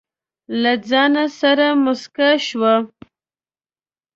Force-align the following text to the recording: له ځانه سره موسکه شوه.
له 0.61 0.73
ځانه 0.89 1.25
سره 1.39 1.65
موسکه 1.83 2.29
شوه. 2.47 2.73